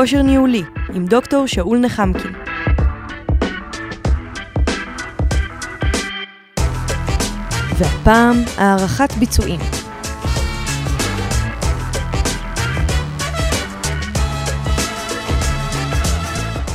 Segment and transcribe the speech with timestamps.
[0.00, 0.62] כושר ניהולי
[0.94, 2.32] עם דוקטור שאול נחמקין.
[7.78, 9.60] והפעם הערכת ביצועים.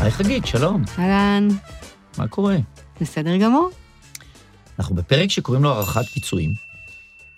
[0.02, 0.84] היי חגית, שלום.
[1.00, 1.48] אהלן,
[2.18, 2.58] מה קורה?
[3.02, 3.70] בסדר גמור.
[4.80, 6.54] אנחנו בפרק שקוראים לו הערכת ביצועים,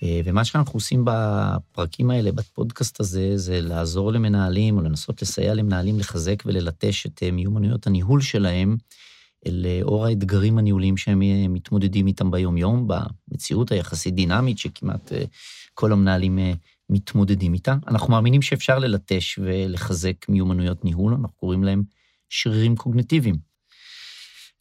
[0.03, 6.43] ומה שאנחנו עושים בפרקים האלה, בפודקאסט הזה, זה לעזור למנהלים, או לנסות לסייע למנהלים לחזק
[6.45, 8.77] וללטש את אה, מיומנויות הניהול שלהם,
[9.45, 15.11] לאור האתגרים הניהוליים שהם אה, מתמודדים איתם ביום-יום, במציאות היחסית דינמית שכמעט
[15.73, 16.39] כל המנהלים
[16.89, 17.75] מתמודדים איתה.
[17.87, 21.83] אנחנו מאמינים שאפשר ללטש ולחזק מיומנויות ניהול, אנחנו קוראים להם
[22.29, 23.35] שרירים קוגנטיביים.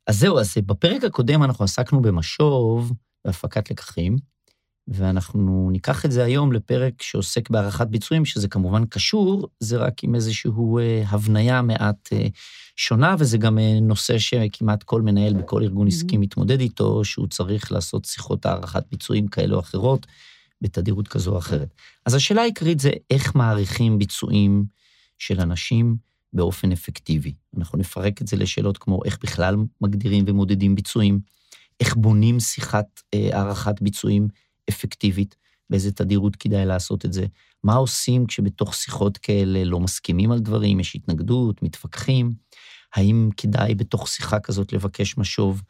[0.06, 2.92] אז זהו, אז בפרק הקודם אנחנו עסקנו במשוב,
[3.24, 4.16] בהפקת לקחים,
[4.88, 10.14] ואנחנו ניקח את זה היום לפרק שעוסק בהערכת ביצועים, שזה כמובן קשור, זה רק עם
[10.14, 12.26] איזושהי אה, הבניה מעט אה,
[12.76, 17.72] שונה, וזה גם אה, נושא שכמעט כל מנהל בכל ארגון עסקי מתמודד איתו, שהוא צריך
[17.72, 20.06] לעשות שיחות הערכת ביצועים כאלה או אחרות,
[20.60, 21.74] בתדירות כזו או אחרת.
[22.06, 24.64] אז השאלה העיקרית זה איך מעריכים ביצועים
[25.18, 25.96] של אנשים
[26.32, 27.34] באופן אפקטיבי.
[27.58, 31.20] אנחנו נפרק את זה לשאלות כמו איך בכלל מגדירים ומודדים ביצועים,
[31.80, 34.28] איך בונים שיחת אה, הערכת ביצועים
[34.68, 35.36] אפקטיבית,
[35.70, 37.26] באיזה תדירות כדאי לעשות את זה,
[37.64, 42.32] מה עושים כשבתוך שיחות כאלה לא מסכימים על דברים, יש התנגדות, מתווכחים,
[42.94, 45.62] האם כדאי בתוך שיחה כזאת לבקש משוב?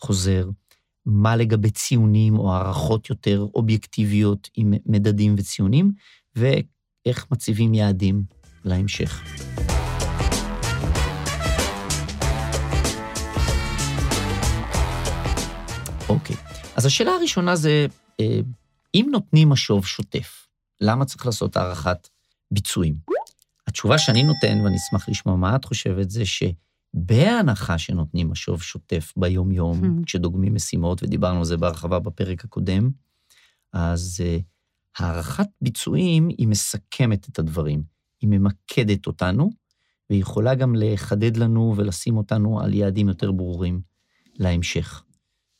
[0.00, 0.48] חוזר,
[1.06, 5.92] מה לגבי ציונים או הערכות יותר אובייקטיביות עם מדדים וציונים,
[6.36, 8.22] ואיך מציבים יעדים
[8.64, 9.22] להמשך.
[16.08, 16.36] אוקיי,
[16.76, 17.86] אז השאלה הראשונה זה,
[18.94, 20.48] אם נותנים משוב שוטף,
[20.80, 22.08] למה צריך לעשות הערכת
[22.50, 22.94] ביצועים?
[23.66, 29.84] התשובה שאני נותן, ואני אשמח לשמוע מה את חושבת, זה שבהנחה שנותנים משוב שוטף ביום-יום,
[29.84, 30.04] hmm.
[30.06, 32.90] כשדוגמים משימות, ודיברנו על זה בהרחבה בפרק הקודם,
[33.72, 34.42] אז uh,
[34.98, 37.82] הערכת ביצועים היא מסכמת את הדברים,
[38.20, 39.50] היא ממקדת אותנו,
[40.10, 43.80] והיא יכולה גם לחדד לנו ולשים אותנו על יעדים יותר ברורים
[44.34, 45.02] להמשך.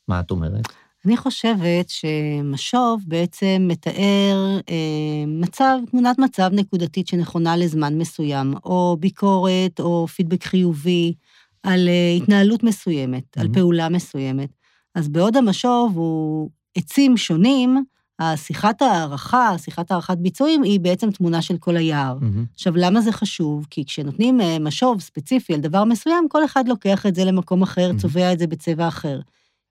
[0.07, 0.65] מה את אומרת?
[1.05, 9.79] אני חושבת שמשוב בעצם מתאר אה, מצב, תמונת מצב נקודתית שנכונה לזמן מסוים, או ביקורת
[9.79, 11.13] או פידבק חיובי
[11.63, 13.41] על אה, התנהלות מסוימת, mm-hmm.
[13.41, 14.49] על פעולה מסוימת.
[14.95, 17.83] אז בעוד המשוב הוא עצים שונים,
[18.19, 22.17] השיחת הערכה, שיחת הערכת ביצועים, היא בעצם תמונה של כל היער.
[22.21, 22.53] Mm-hmm.
[22.53, 23.67] עכשיו, למה זה חשוב?
[23.69, 27.91] כי כשנותנים אה, משוב ספציפי על דבר מסוים, כל אחד לוקח את זה למקום אחר,
[27.91, 28.01] mm-hmm.
[28.01, 29.19] צובע את זה בצבע אחר.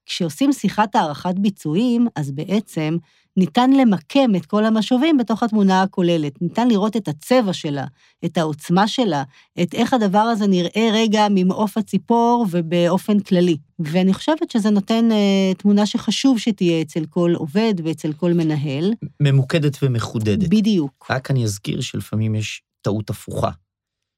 [0.06, 2.96] כשעושים שיחת הערכת ביצועים, אז בעצם
[3.36, 6.42] ניתן למקם את כל המשובים בתוך התמונה הכוללת.
[6.42, 7.84] ניתן לראות את הצבע שלה,
[8.24, 9.22] את העוצמה שלה,
[9.62, 13.56] את איך הדבר הזה נראה רגע ממעוף הציפור ובאופן כללי.
[13.78, 18.92] ואני חושבת שזה נותן אה, תמונה שחשוב שתהיה אצל כל עובד ואצל כל מנהל.
[19.20, 20.48] ממוקדת ומחודדת.
[20.48, 21.06] בדיוק.
[21.10, 23.50] רק אני אזכיר שלפעמים יש טעות הפוכה,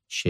[0.08, 0.26] ש...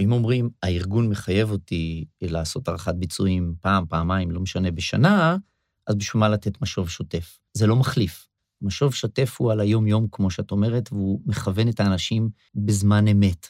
[0.00, 5.36] אם אומרים, הארגון מחייב אותי לעשות הערכת ביצועים פעם, פעמיים, לא משנה, בשנה,
[5.86, 7.38] אז בשביל מה לתת משוב שוטף?
[7.54, 8.28] זה לא מחליף.
[8.62, 13.46] משוב שוטף הוא על היום-יום, כמו שאת אומרת, והוא מכוון את האנשים בזמן אמת.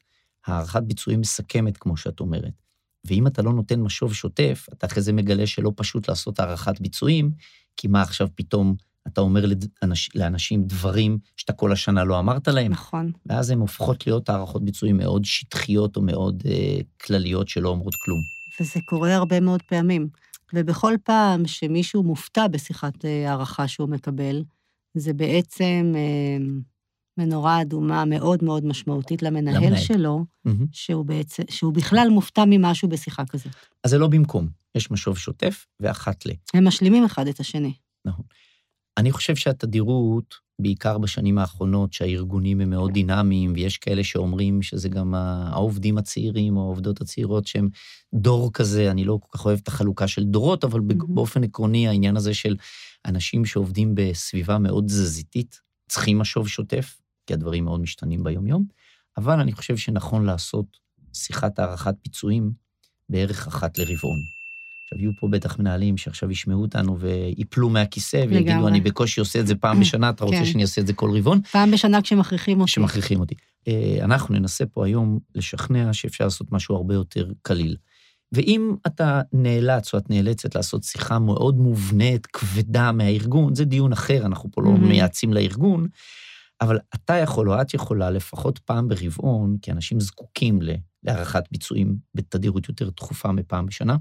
[0.46, 2.62] הערכת ביצועים מסכמת, כמו שאת אומרת.
[3.04, 7.30] ואם אתה לא נותן משוב שוטף, אתה אחרי זה מגלה שלא פשוט לעשות הערכת ביצועים,
[7.76, 9.44] כי מה עכשיו פתאום אתה אומר
[9.82, 12.72] לאנש, לאנשים דברים שאתה כל השנה לא אמרת להם.
[12.72, 13.12] נכון.
[13.26, 18.20] ואז הן הופכות להיות הערכות ביצועים מאוד שטחיות או מאוד אה, כלליות שלא אומרות כלום.
[18.60, 20.08] וזה קורה הרבה מאוד פעמים.
[20.54, 24.44] ובכל פעם שמישהו מופתע בשיחת אה, הערכה שהוא מקבל,
[24.94, 26.46] זה בעצם אה,
[27.18, 29.76] מנורה אדומה מאוד מאוד משמעותית למנהל, למנהל.
[29.76, 30.50] שלו, mm-hmm.
[30.72, 33.52] שהוא, בעצם, שהוא בכלל מופתע ממשהו בשיחה כזאת.
[33.84, 36.30] אז זה לא במקום, יש משוב שוטף ואחת ל.
[36.54, 37.72] הם משלימים אחד את השני.
[38.04, 38.24] נכון.
[38.96, 45.14] אני חושב שהתדירות, בעיקר בשנים האחרונות, שהארגונים הם מאוד דינמיים, ויש כאלה שאומרים שזה גם
[45.14, 47.68] העובדים הצעירים או העובדות הצעירות שהם
[48.14, 51.06] דור כזה, אני לא כל כך אוהב את החלוקה של דורות, אבל mm-hmm.
[51.08, 52.56] באופן עקרוני העניין הזה של
[53.04, 58.64] אנשים שעובדים בסביבה מאוד תזזיתית, צריכים משוב שוטף, כי הדברים מאוד משתנים ביום-יום,
[59.16, 60.66] אבל אני חושב שנכון לעשות
[61.12, 62.52] שיחת הערכת פיצויים
[63.08, 64.35] בערך אחת לרבעון.
[64.86, 68.70] עכשיו, יהיו פה בטח מנהלים שעכשיו ישמעו אותנו ויפלו מהכיסא ויגידו, לגמרי.
[68.70, 70.44] אני בקושי עושה את זה פעם בשנה, אתה רוצה כן.
[70.44, 71.40] שאני אעשה את זה כל רבעון?
[71.52, 72.70] פעם בשנה כשמכריחים אותי.
[72.72, 73.34] כשמכריחים אותי.
[73.68, 77.76] אה, אנחנו ננסה פה היום לשכנע שאפשר לעשות משהו הרבה יותר קליל.
[78.32, 84.26] ואם אתה נאלץ או את נאלצת לעשות שיחה מאוד מובנית, כבדה מהארגון, זה דיון אחר,
[84.26, 85.86] אנחנו פה לא מייעצים לארגון,
[86.60, 90.58] אבל אתה יכול או את יכולה לפחות פעם ברבעון, כי אנשים זקוקים
[91.02, 93.96] להערכת ביצועים בתדירות יותר תכופה מפעם בשנה,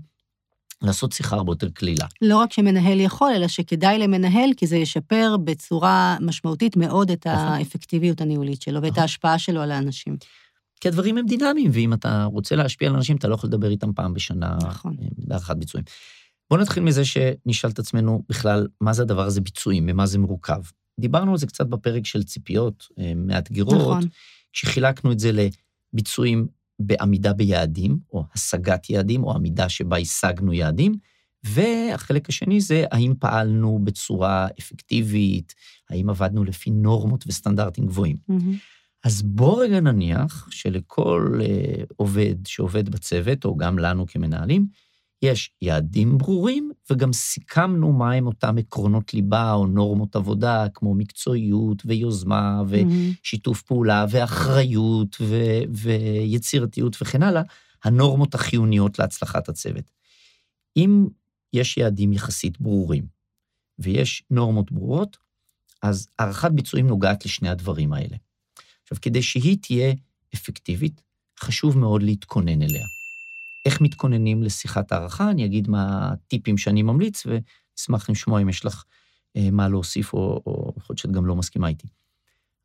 [0.82, 2.06] לעשות שיחה הרבה יותר קלילה.
[2.22, 7.48] לא רק שמנהל יכול, אלא שכדאי למנהל, כי זה ישפר בצורה משמעותית מאוד את נכון.
[7.48, 9.02] האפקטיביות הניהולית שלו ואת נכון.
[9.02, 10.18] ההשפעה שלו על האנשים.
[10.82, 13.94] כי הדברים הם דינמיים, ואם אתה רוצה להשפיע על אנשים, אתה לא יכול לדבר איתם
[13.94, 14.96] פעם בשנה נכון.
[15.18, 15.86] בהערכת ביצועים.
[16.50, 20.62] בואו נתחיל מזה שנשאל את עצמנו בכלל, מה זה הדבר הזה ביצועים, ממה זה מורכב.
[21.00, 24.04] דיברנו על זה קצת בפרק של ציפיות אה, מאתגרות, נכון.
[24.54, 25.32] כשחילקנו את זה
[25.94, 26.48] לביצועים
[26.80, 30.94] בעמידה ביעדים, או השגת יעדים, או עמידה שבה השגנו יעדים,
[31.44, 35.56] והחלק השני זה האם פעלנו בצורה אפקטיבית,
[35.90, 38.18] האם עבדנו לפי נורמות וסטנדרטים גבוהים.
[38.30, 38.56] Mm-hmm.
[39.04, 44.68] אז בוא רגע נניח שלכל אה, עובד שעובד בצוות, או גם לנו כמנהלים,
[45.22, 52.64] יש יעדים ברורים, וגם סיכמנו מהם אותם עקרונות ליבה או נורמות עבודה, כמו מקצועיות ויוזמה
[52.68, 57.42] ושיתוף פעולה ואחריות ו- ויצירתיות וכן הלאה,
[57.84, 59.92] הנורמות החיוניות להצלחת הצוות.
[60.78, 61.08] אם
[61.54, 63.06] יש יעדים יחסית ברורים
[63.80, 65.18] ויש נורמות ברורות,
[65.82, 68.18] אז הערכת ביצועים נוגעת לשני הדברים האלה.
[68.84, 69.94] עכשיו, כדי שהיא תהיה
[70.34, 71.02] אפקטיבית,
[71.40, 72.95] חשוב מאוד להתכונן אליה.
[73.76, 78.84] איך מתכוננים לשיחת הערכה, אני אגיד מה הטיפים שאני ממליץ, ואשמח לשמוע אם יש לך
[79.38, 81.88] אה, מה להוסיף, או, או יכול להיות שאת גם לא מסכימה איתי.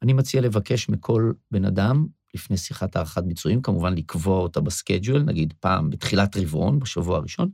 [0.03, 5.55] אני מציע לבקש מכל בן אדם, לפני שיחת הערכת ביצועים, כמובן לקבוע אותה בסקייג'ואל, נגיד
[5.61, 7.51] פעם בתחילת רבעון, בשבוע הראשון,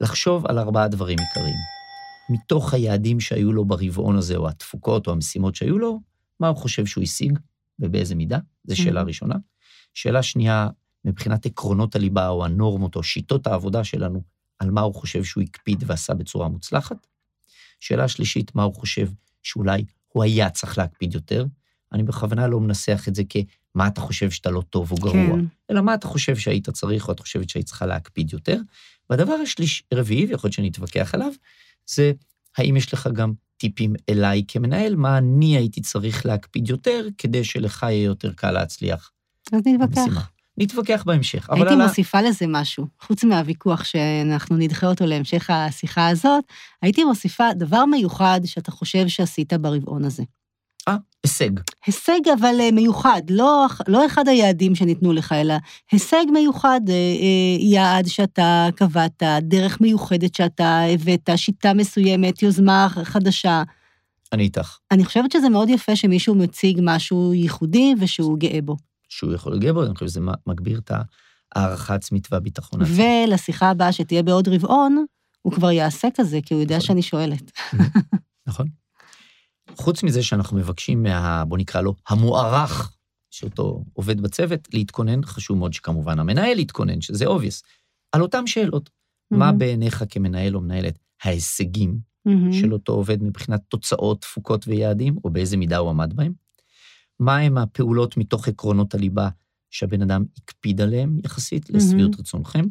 [0.00, 1.58] לחשוב על ארבעה דברים עיקריים.
[2.30, 6.00] מתוך היעדים שהיו לו ברבעון הזה, או התפוקות או המשימות שהיו לו,
[6.40, 7.38] מה הוא חושב שהוא השיג
[7.78, 8.38] ובאיזה מידה?
[8.64, 9.02] זו שאלה.
[9.02, 9.34] ראשונה.
[9.94, 10.68] שאלה שנייה,
[11.08, 14.22] מבחינת עקרונות הליבה או הנורמות או שיטות העבודה שלנו,
[14.58, 17.06] על מה הוא חושב שהוא הקפיד ועשה בצורה מוצלחת.
[17.80, 19.08] שאלה שלישית, מה הוא חושב
[19.42, 21.46] שאולי הוא היה צריך להקפיד יותר.
[21.92, 25.44] אני בכוונה לא מנסח את זה כמה אתה חושב שאתה לא טוב או גרוע, כן.
[25.70, 28.60] אלא מה אתה חושב שהיית צריך או את חושבת שהיית צריכה להקפיד יותר.
[29.10, 31.32] והדבר השליש, רביעי, ויכול להיות שאני אתווכח עליו,
[31.86, 32.12] זה
[32.56, 37.82] האם יש לך גם טיפים אליי כמנהל, מה אני הייתי צריך להקפיד יותר כדי שלך
[37.82, 39.10] יהיה יותר קל להצליח.
[39.52, 40.30] אז נתווכח.
[40.58, 41.50] נתווכח בהמשך.
[41.50, 46.44] הייתי מוסיפה לזה משהו, חוץ מהוויכוח שאנחנו נדחה אותו להמשך השיחה הזאת,
[46.82, 50.22] הייתי מוסיפה דבר מיוחד שאתה חושב שעשית ברבעון הזה.
[50.88, 51.50] אה, הישג.
[51.86, 55.54] הישג אבל אה, מיוחד, לא, לא אחד היעדים שניתנו לך, אלא
[55.92, 63.62] הישג מיוחד, אה, אה, יעד שאתה קבעת, דרך מיוחדת שאתה הבאת, שיטה מסוימת, יוזמה חדשה.
[64.32, 64.78] אני איתך.
[64.90, 68.76] אני חושבת שזה מאוד יפה שמישהו מציג משהו ייחודי ושהוא גאה בו.
[69.08, 70.92] שהוא יכול לגע בו, אני חושב שזה מגביר את
[71.54, 73.24] הערכה עצמית והביטחון העצמי.
[73.26, 75.04] ולשיחה הבאה שתהיה בעוד רבעון,
[75.42, 76.86] הוא כבר יעשה כזה, כי הוא יודע נכון.
[76.86, 77.52] שאני שואלת.
[78.48, 78.68] נכון.
[79.76, 82.92] חוץ מזה שאנחנו מבקשים מה, בוא נקרא לו, המוערך,
[83.30, 87.62] שאותו עובד בצוות, להתכונן, חשוב מאוד שכמובן המנהל יתכונן, שזה obvious,
[88.12, 88.90] על אותן שאלות.
[89.30, 91.98] מה בעיניך כמנהל או מנהלת ההישגים
[92.52, 96.32] של אותו עובד מבחינת תוצאות, תפוקות ויעדים, או באיזה מידה הוא עמד בהם?
[97.20, 99.28] מהם הפעולות מתוך עקרונות הליבה
[99.70, 102.18] שהבן אדם הקפיד עליהם יחסית לשביעות mm-hmm.
[102.20, 102.64] רצונכם,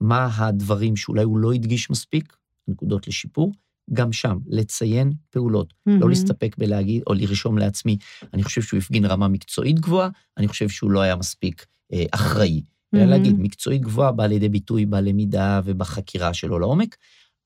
[0.00, 2.36] מה הדברים שאולי הוא לא הדגיש מספיק,
[2.68, 3.52] נקודות לשיפור,
[3.92, 5.92] גם שם, לציין פעולות, mm-hmm.
[6.00, 7.96] לא להסתפק בלהגיד, או לרשום לעצמי,
[8.34, 12.62] אני חושב שהוא הפגין רמה מקצועית גבוהה, אני חושב שהוא לא היה מספיק אה, אחראי.
[12.94, 13.06] אלא mm-hmm.
[13.06, 16.96] להגיד, מקצועית גבוהה באה לידי ביטוי בלמידה ובחקירה שלו לעומק.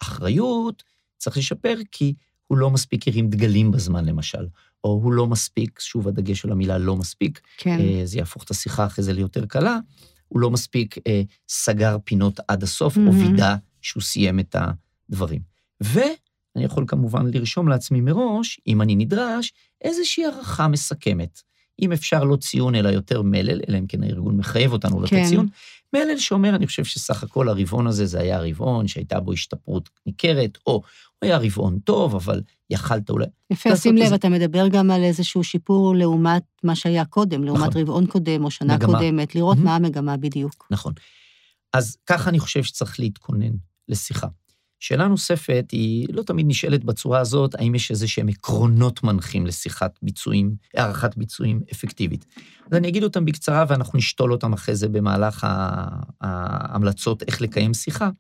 [0.02, 0.82] אחריות
[1.18, 2.14] צריך לשפר כי
[2.52, 4.46] הוא לא מספיק הרים דגלים בזמן, למשל,
[4.84, 7.80] או הוא לא מספיק, שוב הדגש של המילה לא מספיק, כן.
[7.80, 9.78] אה, זה יהפוך את השיחה אחרי זה ליותר קלה,
[10.28, 13.00] הוא לא מספיק אה, סגר פינות עד הסוף, mm-hmm.
[13.06, 15.40] או וידא שהוא סיים את הדברים.
[15.80, 21.42] ואני יכול כמובן לרשום לעצמי מראש, אם אני נדרש, איזושהי הערכה מסכמת.
[21.82, 25.24] אם אפשר לא ציון אלא יותר מלל, אלא אם כן הארגון מחייב אותנו לתת כן.
[25.24, 25.48] ציון,
[25.92, 30.58] מלל שאומר, אני חושב שסך הכל הרבעון הזה זה היה רבעון שהייתה בו השתפרות ניכרת,
[30.66, 30.82] או
[31.22, 33.26] היה רבעון טוב, אבל יכלת אולי...
[33.50, 37.82] יפה, שים לב, אתה מדבר גם על איזשהו שיפור לעומת מה שהיה קודם, לעומת נכון.
[37.82, 38.98] רבעון קודם או שנה מגמה.
[38.98, 39.64] קודמת, לראות mm-hmm.
[39.64, 40.66] מה המגמה בדיוק.
[40.70, 40.92] נכון.
[41.72, 43.52] אז ככה אני חושב שצריך להתכונן
[43.88, 44.26] לשיחה.
[44.80, 49.98] שאלה נוספת היא לא תמיד נשאלת בצורה הזאת, האם יש איזה שהם עקרונות מנחים לשיחת
[50.02, 52.26] ביצועים, הערכת ביצועים אפקטיבית.
[52.70, 55.46] אז אני אגיד אותם בקצרה ואנחנו נשתול אותם אחרי זה במהלך
[56.20, 58.10] ההמלצות איך לקיים שיחה.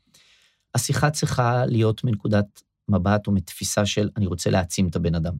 [0.74, 5.34] השיחה צריכה להיות מנקודת מבט או מתפיסה של אני רוצה להעצים את הבן אדם.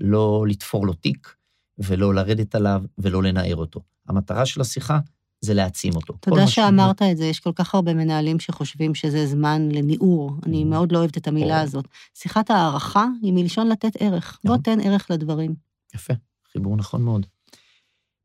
[0.00, 1.34] לא לתפור לו תיק
[1.78, 3.80] ולא לרדת עליו ולא לנער אותו.
[4.08, 4.98] המטרה של השיחה
[5.40, 6.14] זה להעצים אותו.
[6.20, 10.66] תודה שאמרת את זה, יש כל כך הרבה מנהלים שחושבים שזה זמן לניעור, אני mm-hmm.
[10.66, 11.88] מאוד לא אוהבת את המילה הזאת.
[12.14, 14.62] שיחת הערכה היא מלשון לתת ערך, בוא נכון.
[14.62, 15.54] תן ערך לדברים.
[15.94, 16.14] יפה,
[16.52, 17.26] חיבור נכון מאוד.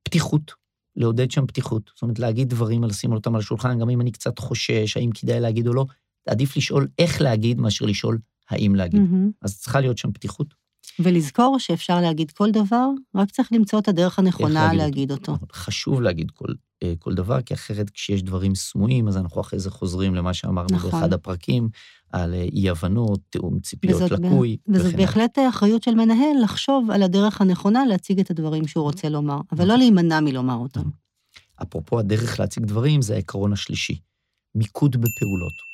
[0.04, 0.54] פתיחות,
[0.96, 1.92] לעודד שם פתיחות.
[1.94, 5.40] זאת אומרת, להגיד דברים, לשים אותם על השולחן, גם אם אני קצת חושש, האם כדאי
[5.40, 5.86] להגיד או לא,
[6.28, 8.18] עדיף לשאול איך להגיד מאשר לשאול
[8.50, 9.02] האם להגיד.
[9.02, 9.32] מהמם.
[9.42, 10.54] אז צריכה להיות שם פתיחות.
[11.00, 15.32] ולזכור שאפשר להגיד כל דבר, רק צריך למצוא את הדרך הנכונה להגיד להגיד אותו.
[15.32, 16.48] אבל חשוב להגיד כל,
[16.84, 20.76] אה, כל דבר, כי אחרת כשיש דברים סמויים, אז אנחנו אחרי זה חוזרים למה שאמרנו
[20.76, 20.92] נכון.
[20.92, 21.70] באחד הפרקים,
[22.12, 24.58] על אה, אי-הבנות, תיאום ציפיות וזאת לקוי.
[24.68, 24.96] וזאת.
[24.96, 29.68] בהחלט אחריות של מנהל לחשוב על הדרך הנכונה להציג את הדברים שהוא רוצה לומר, אבל
[29.68, 30.90] לא להימנע מלומר אותם.
[31.62, 34.00] אפרופו הדרך להציג דברים, זה העיקרון השלישי,
[34.56, 35.70] מיקוד בפעולות.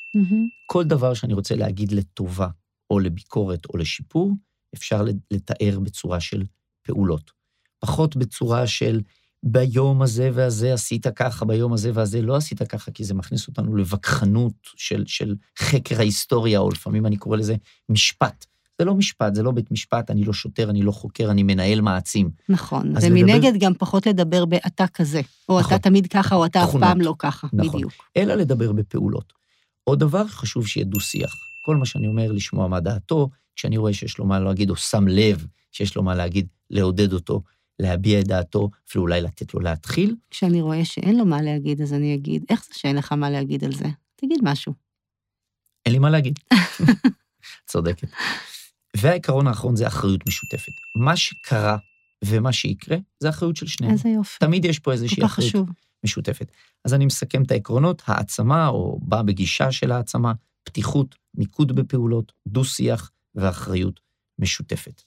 [0.71, 2.47] כל דבר שאני רוצה להגיד לטובה,
[2.89, 4.31] או לביקורת, או לשיפור,
[4.75, 6.43] אפשר לתאר בצורה של
[6.83, 7.31] פעולות.
[7.79, 9.01] פחות בצורה של
[9.43, 13.75] ביום הזה והזה עשית ככה, ביום הזה והזה לא עשית ככה, כי זה מכניס אותנו
[13.75, 17.55] לווכחנות של, של חקר ההיסטוריה, או לפעמים אני קורא לזה
[17.89, 18.45] משפט.
[18.79, 21.81] זה לא משפט, זה לא בית משפט, אני לא שוטר, אני לא חוקר, אני מנהל
[21.81, 22.29] מעצים.
[22.49, 25.73] נכון, ומנגד לדבר- גם פחות לדבר ב"אתה כזה", או נכון.
[25.73, 26.87] "אתה תמיד ככה", או "אתה אף תכונות.
[26.87, 27.75] פעם לא ככה", נכון.
[27.75, 27.93] בדיוק.
[28.17, 29.33] אלא לדבר בפעולות.
[29.83, 31.35] עוד דבר, חשוב שיהיה דו-שיח.
[31.65, 35.07] כל מה שאני אומר, לשמוע מה דעתו, כשאני רואה שיש לו מה להגיד, או שם
[35.07, 37.41] לב שיש לו מה להגיד, לעודד אותו,
[37.79, 40.15] להביע את דעתו, אפילו אולי לתת לו להתחיל.
[40.29, 43.63] כשאני רואה שאין לו מה להגיד, אז אני אגיד, איך זה שאין לך מה להגיד
[43.63, 43.85] על זה?
[44.15, 44.73] תגיד משהו.
[45.85, 46.39] אין לי מה להגיד.
[47.67, 48.07] צודקת.
[48.97, 50.73] והעיקרון האחרון זה אחריות משותפת.
[50.95, 51.77] מה שקרה
[52.25, 53.93] ומה שיקרה, זה אחריות של שנינו.
[53.93, 54.37] איזה יופי.
[54.39, 55.69] תמיד יש פה איזושהי אחריות חשוב.
[56.03, 56.51] משותפת.
[56.85, 60.33] אז אני מסכם את העקרונות, העצמה, או בא בגישה של העצמה,
[60.65, 63.99] פתיחות, מיקוד בפעולות, דו-שיח ואחריות
[64.39, 65.01] משותפת.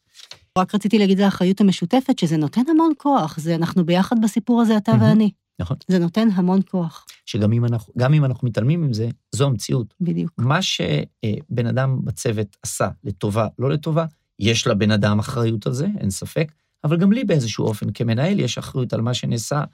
[0.59, 3.39] רק רציתי להגיד על האחריות המשותפת, שזה נותן המון כוח.
[3.39, 4.93] זה, אנחנו ביחד בסיפור הזה, אתה.
[5.01, 5.31] ואני.
[5.61, 5.77] נכון.
[5.89, 9.95] זה נותן המון כוח, שגם אם אנחנו, אם אנחנו מתעלמים מזה, זו המציאות.
[10.01, 10.33] בדיוק.
[10.39, 14.05] מה שבן אדם בצוות עשה לטובה, לא לטובה,
[14.39, 16.53] יש לבן אדם אחריות על זה, אין ספק,
[16.85, 19.65] אבל גם לי באיזשהו אופן כמנהל יש אחריות על מה שנעשה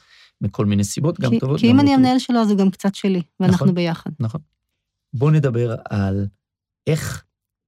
[0.41, 1.95] מכל מיני סיבות, גם כי, טובות, כי אם לא אני.
[1.95, 3.75] המנהל שלו, אז הוא גם קצת שלי, ואנחנו נכון.
[3.75, 4.11] ביחד.
[4.21, 4.41] נכון.
[5.15, 6.27] בואו נדבר על
[6.87, 7.25] איך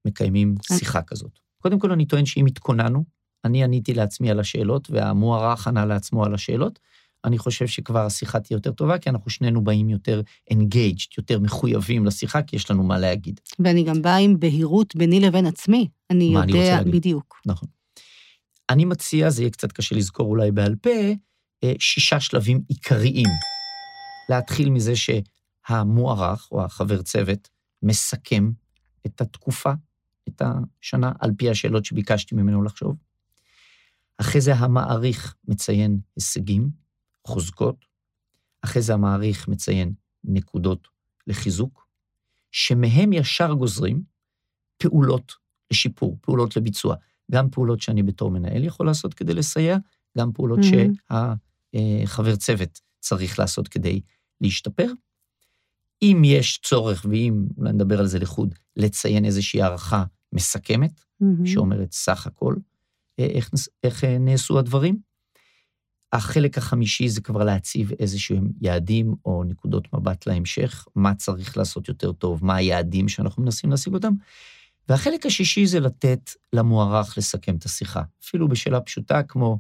[0.07, 1.39] מקיימים שיחה כזאת.
[1.63, 3.05] קודם כל, אני טוען שאם התכוננו,
[3.45, 6.79] אני עניתי לעצמי על השאלות, והמוערך ענה לעצמו על השאלות,
[7.25, 10.23] אני חושב שכבר השיחה תהיה יותר טובה, כי אנחנו שנינו באים יותר
[10.53, 13.41] engaged, יותר מחויבים לשיחה, כי יש לנו מה להגיד.
[13.59, 15.89] ואני גם באה עם בהירות ביני לבין עצמי.
[16.11, 16.95] אני אני רוצה יודע, להגיד.
[16.95, 17.41] בדיוק.
[17.47, 17.69] נכון.
[18.71, 20.91] אני מציע, זה יהיה קצת קשה לזכור אולי בעל פה,
[21.65, 23.29] אה, שישה שלבים עיקריים.
[24.29, 24.97] להתחיל מזה
[25.69, 27.49] שהמוערך, או החבר צוות,
[27.83, 28.51] מסכם
[29.07, 29.73] את התקופה,
[30.29, 32.97] את השנה, על פי השאלות שביקשתי ממנו לחשוב.
[34.19, 36.71] אחרי זה המעריך מציין הישגים,
[37.27, 37.85] חוזקות.
[38.63, 39.93] אחרי זה המעריך מציין
[40.25, 40.89] נקודות
[41.27, 41.87] לחיזוק,
[42.51, 44.03] שמהם ישר גוזרים
[44.79, 45.33] פעולות
[45.71, 46.97] לשיפור, פעולות לביצוע.
[47.33, 49.77] גם פעולות שאני בתור מנהל יכול לעשות כדי לסייע,
[50.19, 51.13] גם פעולות Mhm.
[51.77, 54.01] שהחבר צוות צריך לעשות כדי
[54.41, 54.87] להשתפר.
[56.03, 61.47] אם יש צורך, ואם, אולי נדבר על זה לחוד, לציין איזושהי הערכה מסכמת, מהמם.
[61.47, 62.55] שאומרת סך הכל,
[63.21, 63.51] אה, איך,
[63.85, 64.99] איך אה, נעשו הדברים.
[66.13, 72.13] החלק החמישי זה כבר להציב איזשהם יעדים או נקודות מבט להמשך, מה צריך לעשות יותר
[72.13, 74.13] טוב, מה היעדים שאנחנו מנסים להשיג אותם.
[74.89, 79.59] והחלק השישי זה לתת למוערך לסכם את השיחה, אפילו בשאלה פשוטה כמו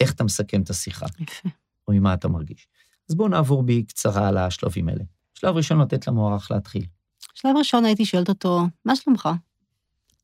[0.00, 1.48] איך אתה מסכם את השיחה, יפה.
[1.88, 2.68] או ממה אתה מרגיש.
[3.10, 5.04] אז בואו נעבור בקצרה על השלבים האלה.
[5.40, 6.84] שלב ראשון, לתת למוערך להתחיל.
[7.34, 9.28] שלב ראשון הייתי שואלת אותו, מה שלומך?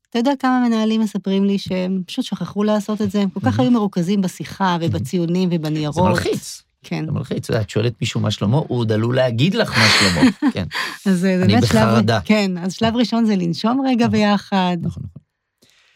[0.09, 3.21] אתה יודע כמה מנהלים מספרים לי שהם פשוט שכחו לעשות את זה?
[3.21, 3.59] הם כל כך.
[3.59, 6.09] היו מרוכזים בשיחה ובציונים זה ובניירות.
[6.09, 7.05] מלחיץ, כן.
[7.05, 7.49] זה מלחיץ.
[7.49, 10.31] את שואלת מישהו מה שלמה, הוא עוד עלול להגיד לך מה שלמה.
[10.53, 10.65] כן,
[11.05, 11.81] אז זה אני באמת שלב...
[11.81, 12.19] בחרדה.
[12.25, 14.19] כן, אז שלב ראשון זה לנשום רגע נכון.
[14.19, 15.21] ביחד, נכון, נכון.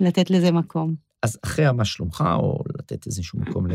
[0.08, 0.96] לתת לזה מקום.
[1.24, 3.68] אז אחרי המה שלומך, או לתת איזשהו מקום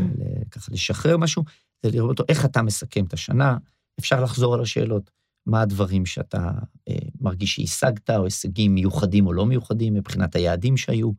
[0.51, 1.43] ככה לשחרר משהו,
[1.83, 3.57] זה לראות אותו, איך אתה מסכם את השנה,
[3.99, 5.11] אפשר לחזור על השאלות,
[5.45, 6.51] מה הדברים שאתה
[6.89, 11.11] אה, מרגיש שהשגת, או הישגים מיוחדים או לא מיוחדים מבחינת היעדים שהיו,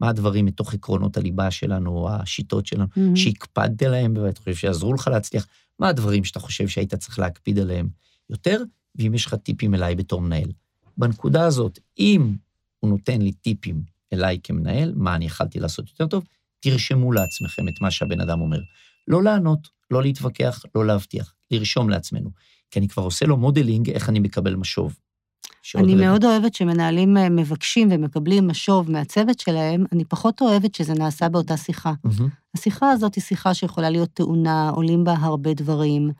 [0.00, 3.16] מה הדברים מתוך עקרונות הליבה שלנו, או השיטות שלנו, מהמם.
[3.16, 5.46] שהקפדת עליהם ואתה חושב שיעזרו לך להצליח,
[5.78, 7.88] מה הדברים שאתה חושב שהיית צריך להקפיד עליהם
[8.30, 8.62] יותר,
[8.94, 10.48] ואם יש לך טיפים אליי בתור מנהל.
[10.96, 12.36] בנקודה הזאת, אם
[12.80, 16.24] הוא נותן לי טיפים אליי כמנהל, מה אני יכלתי לעשות יותר טוב,
[16.60, 18.60] תרשמו לעצמכם את מה שהבן אדם אומר.
[19.08, 22.30] לא לענות, לא להתווכח, לא להבטיח, לרשום לעצמנו.
[22.74, 24.96] כי אני כבר עושה לו modeling איך אני מקבל משוב.
[25.74, 30.94] אני רגע- מאוד אוהבת שמנהלים אה, מבקשים ומקבלים משוב מהצוות שלהם, אני פחות אוהבת שזה
[30.94, 31.92] נעשה באותה שיחה.
[32.04, 36.10] מהמם, השיחה הזאת היא שיחה שיכולה להיות טעונה, עולים בה הרבה דברים.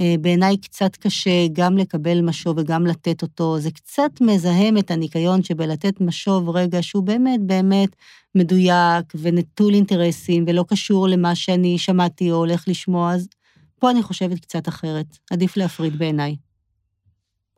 [0.00, 3.58] אה, בעיניי קצת קשה גם לקבל משוב וגם לתת אותו.
[3.58, 7.96] זה קצת מזהם את הניקיון שבלתת משוב רגע שהוא באמת באמת
[8.34, 13.28] מדויק ונטול אינטרסים ולא קשור למה שאני שמעתי או הולך לשמוע, אז
[13.80, 15.06] פה אני חושבת קצת אחרת.
[15.30, 16.36] עדיף להפריד בעיניי.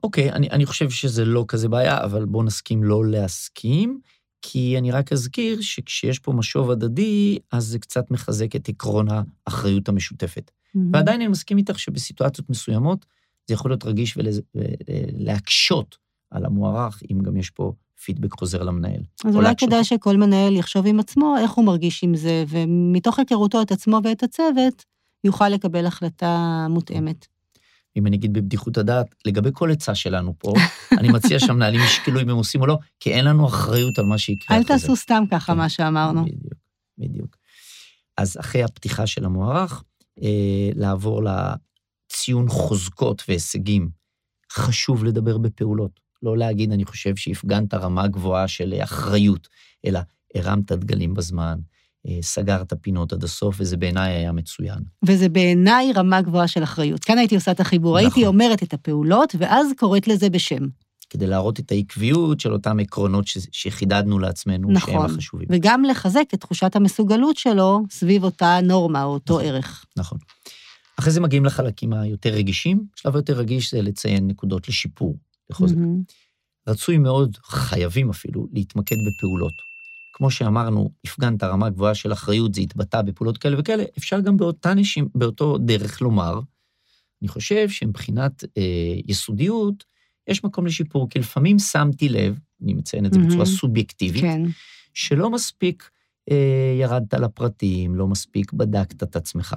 [0.02, 4.00] אוקיי, אני, אני חושב שזה לא כזה בעיה, אבל בואו נסכים לא להסכים,
[4.42, 9.06] כי אני רק אזכיר שכשיש פה משוב הדדי, אז זה קצת מחזק את עקרון
[9.46, 10.50] האחריות המשותפת.
[10.50, 10.80] Mm-hmm.
[10.92, 13.06] ועדיין אני מסכים איתך שבסיטואציות מסוימות
[13.46, 14.18] זה יכול להיות רגיש
[14.54, 15.96] ולהקשות
[16.30, 17.72] על המוערך, אם גם יש פה
[18.04, 19.00] פידבק חוזר למנהל.
[19.24, 19.54] אז או אולי.
[19.58, 24.00] כדאי שכל מנהל יחשוב עם עצמו איך הוא מרגיש עם זה, ומתוך היכרותו את עצמו
[24.04, 24.84] ואת הצוות,
[25.24, 27.26] יוכל לקבל החלטה מותאמת.
[27.96, 30.52] אם אני אגיד בבדיחות הדעת, לגבי כל עצה שלנו פה,
[30.98, 34.18] אני מציע שהמנהלים ישקלו אם הם עושים או לא, כי אין לנו אחריות על מה
[34.18, 34.82] שיקרה אל אחרי זה.
[34.82, 35.58] תעשו סתם ככה כן.
[35.58, 36.24] מה שאמרנו.
[36.24, 36.54] בדיוק,
[36.98, 37.36] בדיוק.
[38.16, 39.82] אז אחרי הפתיחה של המוערך,
[40.22, 43.88] אה, לעבור לציון חוזקות והישגים.
[44.52, 46.00] חשוב לדבר בפעולות.
[46.22, 49.48] לא להגיד, אני חושב שהפגנת רמה גבוהה של אחריות,
[49.86, 50.00] אלא
[50.34, 51.58] הרמת דגלים בזמן,
[52.08, 54.78] אה, סגרת פינות עד הסוף, וזה בעיניי היה מצוין.
[55.06, 57.04] וזה בעיניי רמה גבוהה של אחריות.
[57.04, 58.10] כאן הייתי עושה את החיבור, נכון.
[58.10, 60.66] הייתי אומרת את הפעולות, ואז קוראת לזה בשם.
[61.10, 65.10] כדי להראות את העקביות של אותם עקרונות ש- שחידדנו לעצמנו, שהם נכון.
[65.10, 65.48] החשובים.
[65.50, 69.46] וגם לחזק את תחושת המסוגלות שלו סביב אותה נורמה או אותו נכון.
[69.48, 69.84] ערך.
[69.96, 70.18] נכון.
[70.98, 72.84] אחרי זה מגיעים לחלקים היותר רגישים.
[72.96, 75.16] שלב היותר רגיש זה לציין נקודות לשיפור,
[75.50, 75.76] לחוזק.
[75.76, 76.02] מהמם.
[76.68, 79.52] רצוי מאוד, חייבים אפילו, להתמקד בפעולות.
[80.16, 84.74] כמו שאמרנו, הפגנת רמה גבוהה של אחריות, זה התבטא בפעולות כאלה וכאלה, אפשר גם באותה
[84.74, 86.40] נשימה, באותו דרך לומר,
[87.22, 89.84] אני חושב שמבחינת אה, יסודיות,
[90.28, 93.44] יש מקום לשיפור, כי לפעמים שמתי לב, אני מציין את זה בצורה מהמם.
[93.44, 94.42] סובייקטיבית, כן,
[94.94, 95.90] שלא מספיק
[96.30, 99.56] אה, ירדת לפרטים, לא מספיק בדקת את עצמך.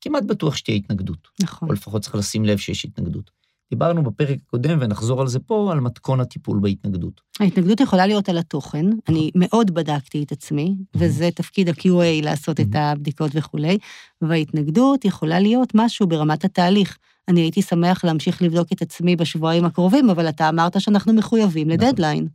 [0.00, 1.68] כמעט בטוח שתהיה התנגדות, נכון.
[1.68, 3.30] או לפחות צריך לשים לב שיש התנגדות.
[3.72, 7.20] דיברנו בפרק הקודם, ונחזור על זה פה, על מתכון הטיפול בהתנגדות.
[7.40, 8.86] ההתנגדות יכולה להיות על התוכן.
[9.08, 13.78] אני מאוד בדקתי את עצמי, וזה תפקיד ה-QA לעשות את הבדיקות וכולי,
[14.22, 16.98] וההתנגדות יכולה להיות משהו ברמת התהליך.
[17.28, 21.88] אני הייתי שמח להמשיך לבדוק את עצמי בשבועיים הקרובים, אבל אתה אמרת שאנחנו מחויבים נכון.
[21.88, 22.28] לדדליין.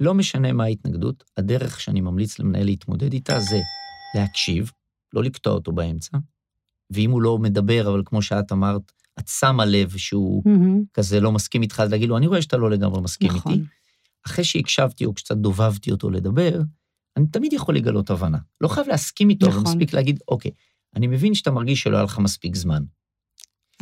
[0.00, 3.60] לא משנה מה ההתנגדות, הדרך שאני ממליץ למנהל להתמודד איתה זה
[4.16, 4.70] להקשיב,
[5.12, 6.18] לא לקטוע אותו באמצע,
[6.90, 10.82] ואם הוא לא מדבר, אבל כמו שאת אמרת, את שמה לב שהוא מהמם.
[10.94, 13.52] כזה לא מסכים איתך, אז להגיד לו, אני רואה שאתה לא לגמרי מסכים נכון.
[13.52, 13.64] איתי.
[14.26, 16.60] אחרי שהקשבתי או קצת דובבתי אותו לדבר,
[17.16, 18.38] אני תמיד יכול לגלות הבנה.
[18.60, 19.72] לא חייב להסכים איתו, אבל נכון.
[19.72, 20.50] מספיק להגיד, אוקיי,
[20.96, 22.82] אני מבין שאתה מרגיש שלא היה לך מספיק זמן.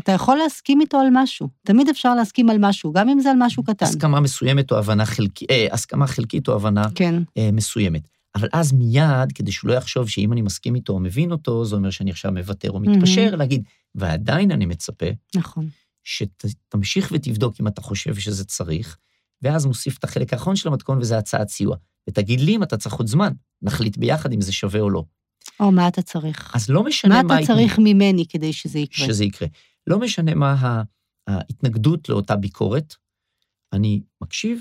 [0.01, 1.49] אתה יכול להסכים איתו על משהו.
[1.67, 3.87] תמיד אפשר להסכים על משהו, גם אם זה על משהו קטן.
[3.87, 8.09] הסכמה מסוימת או הבנה חלקית, אה, הסכמה חלקית או הבנה כן, אה, מסוימת.
[8.35, 11.77] אבל אז מיד, כדי שהוא לא יחשוב שאם אני מסכים איתו או מבין אותו, זה
[11.77, 13.63] אומר שאני עכשיו מוותר או מתפשר, להגיד,
[13.95, 15.69] ועדיין אני מצפה נכון.
[16.05, 18.99] שתמשיך ותבדוק אם אתה חושב שזה צריך,
[19.43, 21.77] ואז מוסיף את החלק האחרון של המתכון, וזה הצעת סיוע.
[22.09, 25.05] ותגיד לי אם אתה צריך עוד זמן, נחליט ביחד אם זה שווה או לא.
[25.61, 26.53] או מה אתה צריך?
[26.55, 27.39] אז לא משנה מה מה...
[27.39, 29.07] אתה צריך ממני כדי שזה יקרה?
[29.07, 29.49] שזה יקרה.
[29.87, 30.83] לא משנה מה
[31.27, 32.95] ההתנגדות לאותה ביקורת,
[33.73, 34.61] אני מקשיב,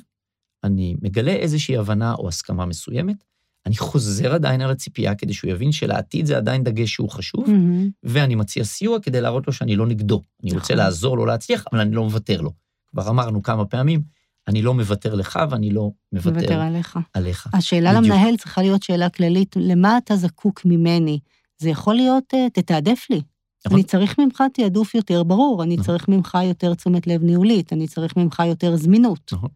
[0.64, 3.24] אני מגלה איזושהי הבנה או הסכמה מסוימת,
[3.68, 7.90] אני חוזר עדיין על הציפייה כדי שהוא יבין שלעתיד זה עדיין דגש שהוא חשוב, מהמם.
[8.04, 10.22] ואני מציע סיוע כדי להראות לו שאני לא נגדו.
[10.44, 10.78] אני רוצה נכון.
[10.78, 12.52] לעזור לו להצליח, אבל אני לא מוותר לו.
[12.88, 14.02] כבר אמרנו כמה פעמים,
[14.48, 17.00] אני לא מוותר לך ואני לא מוותר מוותר עליך.
[17.14, 17.50] עליך.
[17.54, 18.06] השאלה בדיוק.
[18.06, 21.20] למנהל צריכה להיות שאלה כללית, למה אתה זקוק ממני?
[21.58, 23.22] זה יכול להיות, אה, תתעדף לי.
[23.66, 23.78] נכון.
[23.78, 25.86] אני צריך ממך תעדוף יותר ברור, אני נכון.
[25.86, 29.32] צריך ממך יותר תשומת לב ניהולית, אני צריך ממך יותר זמינות.
[29.34, 29.50] נכון.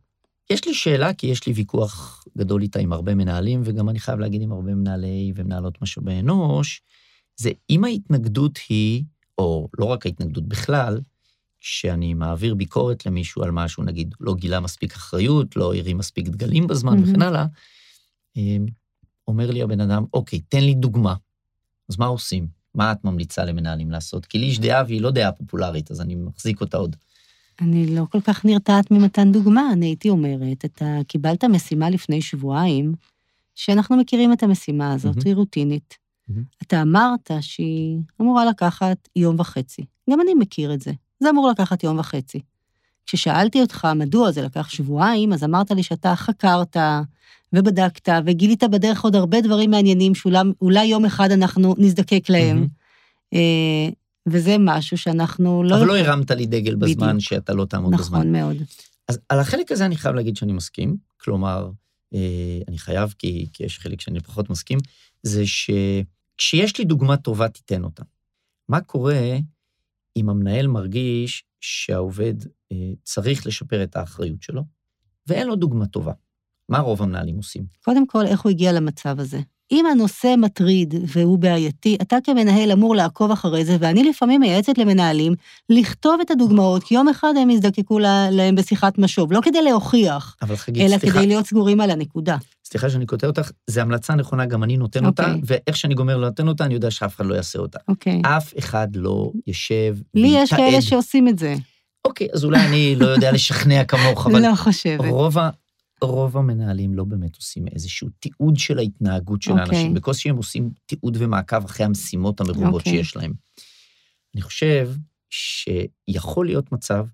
[0.52, 4.20] יש לי שאלה, כי יש לי ויכוח גדול איתה עם הרבה מנהלים, וגם אני חייב
[4.20, 6.82] להגיד עם הרבה מנהלי ומנהלות משאבי אנוש,
[7.36, 9.04] זה אם ההתנגדות היא,
[9.38, 11.02] או לא רק ההתנגדות בכלל,
[11.60, 16.68] כשאני מעביר ביקורת למישהו על משהו, נגיד, לא גילה מספיק אחריות, לא הרים מספיק דגלים
[16.68, 17.10] בזמן מהמם.
[17.10, 17.46] וכן הלאה,
[18.36, 18.66] אמ,
[19.28, 21.16] אומר לי הבן אדם, אוקיי, תן לי דוגמה.
[21.90, 22.48] אז מה עושים?
[22.76, 24.26] מה את ממליצה למנהלים לעשות?
[24.26, 26.96] כי לי יש דעה והיא לא דעה פופולרית, אז אני מחזיק אותה עוד.
[27.62, 32.94] אני לא כל כך נרתעת ממתן דוגמה, אני הייתי אומרת, אתה קיבלת משימה לפני שבועיים,
[33.56, 35.28] שאנחנו מכירים את המשימה הזאת, מהמם.
[35.28, 35.98] היא רוטינית.
[36.28, 36.44] מהמם.
[36.62, 39.82] אתה אמרת שהיא אמורה לקחת יום וחצי.
[40.10, 40.92] גם אני מכיר את זה.
[41.20, 42.40] זה אמור לקחת יום וחצי.
[43.06, 46.78] כששאלתי אותך מדוע זה לקח שבועיים, אז אמרת לי שאתה חקרת
[47.54, 52.68] ובדקת וגילית בדרך עוד הרבה דברים מעניינים שאולי יום אחד אנחנו נזדקק להם.
[53.32, 54.01] מהמם.
[54.30, 55.78] וזה משהו שאנחנו לא...
[55.78, 57.20] אבל לא הרמת לי דגל בזמן בדיוק.
[57.20, 58.18] שאתה לא תעמוד בזמן.
[58.18, 58.58] נכון מאוד.
[59.08, 61.72] אז על החלק הזה אני חייב להגיד שאני מסכים, כלומר,
[62.14, 64.80] אה, אני חייב, כי, כי יש חלק שאני פחות מסכים,
[65.24, 68.04] זה שכשיש לי דוגמה טובה, תיתן אותה.
[68.70, 69.38] מה קורה
[70.18, 72.34] אם המנהל מרגיש שהעובד
[72.72, 74.64] אה, צריך לשפר את האחריות שלו,
[75.28, 76.14] ואין לו דוגמה טובה.
[76.70, 77.66] מה רוב המנהלים עושים?
[77.84, 79.40] קודם כל, איך הוא הגיע למצב הזה?
[79.72, 85.34] אם הנושא מטריד והוא בעייתי, אתה כמנהל אמור לעקוב אחרי זה, ואני לפעמים מייעצת למנהלים
[85.70, 88.00] לכתוב את הדוגמאות, כי יום אחד הם יזדקקו
[88.32, 92.38] להם בשיחת משוב, לא כדי להוכיח, אבל חגית, אלא סליחה, כדי להיות סגורים על הנקודה.
[92.66, 95.42] סליחה שאני קוטע אותך, זו המלצה נכונה, גם אני נותן אותה, אוקיי.
[95.46, 97.80] ואיך שאני גומר לתת אותה, אני יודע שאף אחד לא יעשה אותה.
[97.88, 98.22] אוקיי.
[98.26, 100.70] אף אחד לא ישב לי יש ויתעד.
[100.70, 101.56] כאלה שעושים את זה.
[102.06, 105.10] אוקיי, אז אולי אני לא יודע לשכנע כמוך, אבל לא חושבת.
[105.10, 105.38] רוב,
[106.04, 109.66] רוב המנהלים לא באמת עושים איזשהו תיעוד של ההתנהגות של אוקיי.
[109.66, 112.92] האנשים, בקושי הם עושים תיעוד ומעקב אחרי המשימות המרובות אוקיי.
[112.94, 113.34] שיש להם.
[114.36, 114.92] אני חושב
[115.30, 117.06] שיכול להיות מצב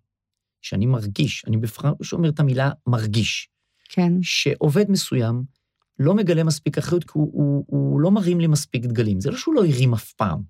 [0.61, 3.49] שאני מרגיש, אני בפרש אומר את המילה מרגיש,
[3.89, 4.13] כן.
[4.21, 5.43] שעובד מסוים
[5.99, 9.21] לא מגלה מספיק אחריות, כי הוא, הוא, הוא לא מרים לי מספיק דגלים.
[9.21, 10.41] זה לא שהוא לא הרים אף פעם.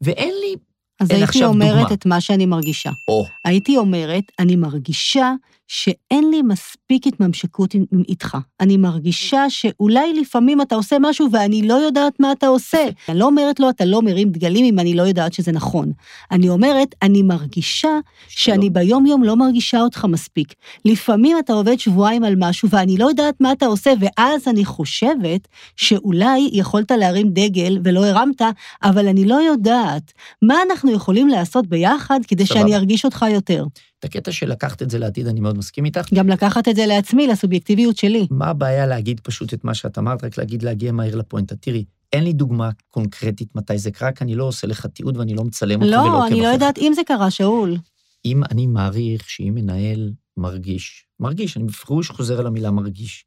[0.00, 0.56] ואין לי,
[1.00, 1.94] אז הייתי אומרת דוגמה.
[1.94, 2.90] את מה שאני מרגישה.
[3.08, 5.32] או, הייתי אומרת, אני מרגישה
[5.70, 8.36] שאין לי מספיק התממשקות עם- איתך.
[8.60, 12.84] אני מרגישה שאולי לפעמים אתה עושה משהו ואני לא יודעת מה אתה עושה.
[13.08, 15.92] אני לא אומרת לו, אתה לא מרים דגלים אם אני לא יודעת שזה נכון.
[16.30, 17.88] אני אומרת, אני מרגישה
[18.28, 20.54] שאני ביום-יום לא מרגישה אותך מספיק.
[20.84, 25.48] לפעמים אתה עובד שבועיים על משהו ואני לא יודעת מה אתה עושה, ואז אני חושבת
[25.76, 28.42] שאולי יכולת להרים דגל ולא הרמת,
[28.82, 30.12] אבל אני לא יודעת.
[30.42, 32.60] מה אנחנו יכולים לעשות ביחד כדי סבבה.
[32.60, 33.64] שאני ארגיש אותך יותר?
[33.98, 36.14] את הקטע של לקחת את זה לעתיד, אני מאוד מסכים איתך.
[36.14, 38.26] גם לקחת את זה לעצמי, לסובייקטיביות שלי.
[38.30, 41.56] מה הבעיה להגיד פשוט את מה שאת אמרת, רק להגיד, להגיע מהר לפואנטה.
[41.56, 45.34] תראי, אין לי דוגמה קונקרטית מתי זה קרה, כי אני לא עושה לך תיעוד ואני
[45.34, 46.46] לא מצלם אותך ולא עוקב לא, אני לא.
[46.46, 47.76] יודעת אם זה קרה, שאול.
[48.24, 53.24] אם אני מעריך שאם מנהל מרגיש, מרגיש, אני בפירוש חוזר על המילה מרגיש,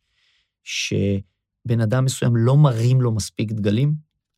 [0.63, 3.93] שבן אדם מסוים לא מרים לו מספיק דגלים,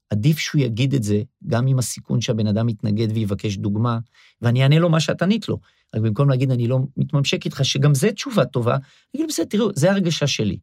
[0.10, 4.00] עדיף שהוא יגיד את זה, גם עם הסיכון שהבן אדם יתנגד ויבקש דוגמה,
[4.42, 5.60] ואני אענה לו מה שאת ענית לו.
[5.96, 8.82] רק במקום להגיד, אני לא מתממשק איתך, שגם זו תשובה טובה, אני
[9.16, 10.58] אגיד, בסדר, תראו, זו הרגשה שלי.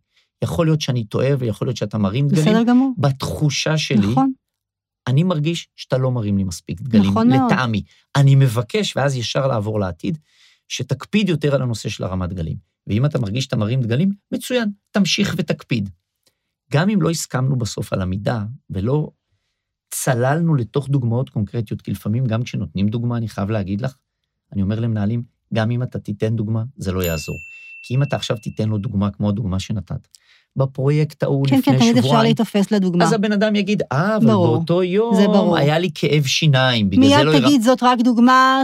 [0.45, 2.45] יכול להיות שאני טועה ויכול להיות שאתה מרים דגלים.
[2.45, 2.93] בסדר גמור.
[2.99, 4.33] בתחושה שלי, נכון.
[5.07, 7.31] אני מרגיש שאתה לא מרים לי מספיק דגלים, נכון.
[7.31, 7.83] לטעמי.
[8.17, 10.19] אני מבקש, ואז ישר לעבור לעתיד,
[10.69, 12.57] שתקפיד יותר על הנושא של הרמת דגלים.
[12.87, 15.91] ואם אתה מרגיש שאתה מרים דגלים, מצוין, תמשיך ותקפיד.
[16.73, 19.11] גם אם לא הסכמנו בסוף על המידה, ולא
[19.91, 23.95] צללנו לתוך דוגמאות קונקרטיות, כי לפעמים גם כשנותנים דוגמה, אני חייב להגיד לך,
[24.53, 25.23] אני אומר למנהלים,
[25.55, 27.37] גם אם אתה תיתן דוגמה, זה לא יעזור.
[27.83, 30.09] כי אם אתה עכשיו תיתן לו דוגמה כמו הדוגמה שנתת,
[30.57, 33.05] בפרויקט ההוא כן, לפני כן, תמיד אפשר שבועיים, להיתפס לדוגמה.
[33.05, 34.57] אז הבן אדם יגיד, אה, אבל ברור.
[34.57, 35.57] באותו יום זה ברור.
[35.57, 37.47] היה לי כאב שיניים, בגלל זה מיד לא הרמתי.
[37.47, 38.63] תגיד, זאת רק דוגמה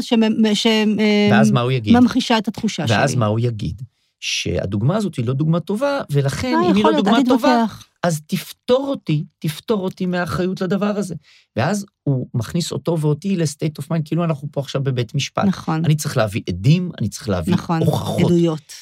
[1.31, 1.53] ואז?
[1.85, 2.97] שממחישה את התחושה שלי.
[2.97, 3.83] ואז מה הוא יגיד?
[4.21, 7.65] שהדוגמה הזאת היא לא דוגמה טובה, ולכן אה, אם היא לא דוגמה טובה.
[8.07, 11.15] אז תפטור אותי, תפטור אותי מהאחריות לדבר הזה.
[11.57, 15.45] ואז הוא מכניס אותו ואותי ל state of mind, כאילו אנחנו פה עכשיו בבית משפט.
[15.45, 18.25] נכון, אני צריך להביא עדים, אני צריך להביא נכון, הוכחות.
[18.25, 18.73] עדויות.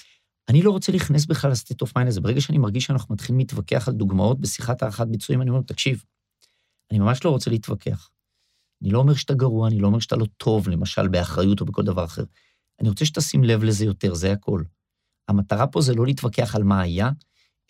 [0.48, 2.20] אני לא רוצה להיכנס בכלל ל state of mind הזה.
[2.20, 6.04] ברגע שאני מרגיש שאנחנו מתחילים להתווכח על דוגמאות בשיחת הערכת ביצועים, אני אומר, לו, תקשיב,
[6.90, 8.10] אני ממש לא רוצה להתווכח.
[8.82, 11.82] אני לא אומר שאתה גרוע, אני לא אומר שאתה לא טוב, למשל באחריות או בכל
[11.82, 12.24] דבר אחר.
[12.80, 14.62] אני רוצה שתשים לב לזה יותר, זה הכל.
[15.28, 17.10] המטרה פה זה לא להתווכח על מה היה,